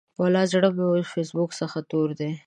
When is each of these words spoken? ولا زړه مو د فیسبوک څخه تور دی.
ولا 0.21 0.43
زړه 0.51 0.69
مو 0.77 0.85
د 0.99 1.01
فیسبوک 1.13 1.51
څخه 1.61 1.77
تور 1.89 2.09
دی. 2.19 2.31